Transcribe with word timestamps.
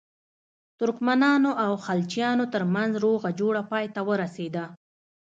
ترکمنانو 0.79 1.51
او 1.65 1.71
خلجیانو 1.85 2.45
ترمنځ 2.53 2.91
روغه 3.05 3.29
جوړه 3.39 3.61
پای 3.71 3.85
ته 3.95 4.01
ورسېده. 4.09 4.65